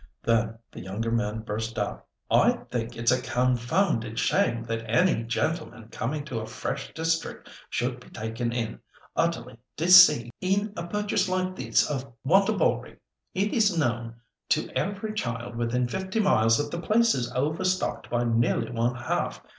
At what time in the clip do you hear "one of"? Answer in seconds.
11.87-12.13